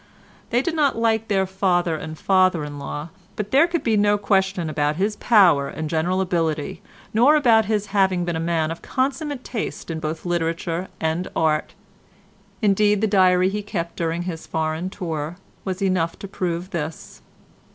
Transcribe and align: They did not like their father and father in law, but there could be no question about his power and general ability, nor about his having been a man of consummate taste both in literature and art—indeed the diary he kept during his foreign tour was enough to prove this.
They 0.49 0.63
did 0.63 0.73
not 0.73 0.97
like 0.97 1.27
their 1.27 1.45
father 1.45 1.95
and 1.95 2.17
father 2.17 2.63
in 2.65 2.79
law, 2.79 3.09
but 3.35 3.51
there 3.51 3.67
could 3.67 3.83
be 3.83 3.95
no 3.95 4.17
question 4.17 4.67
about 4.67 4.95
his 4.95 5.15
power 5.17 5.67
and 5.67 5.87
general 5.91 6.21
ability, 6.21 6.81
nor 7.13 7.35
about 7.35 7.65
his 7.65 7.85
having 7.93 8.25
been 8.25 8.35
a 8.35 8.39
man 8.39 8.71
of 8.71 8.81
consummate 8.81 9.43
taste 9.43 9.91
both 10.01 10.25
in 10.25 10.31
literature 10.31 10.87
and 10.99 11.27
art—indeed 11.35 12.99
the 12.99 13.05
diary 13.05 13.49
he 13.49 13.61
kept 13.61 13.95
during 13.95 14.23
his 14.23 14.47
foreign 14.47 14.89
tour 14.89 15.37
was 15.65 15.83
enough 15.83 16.17
to 16.17 16.27
prove 16.27 16.71
this. 16.71 17.21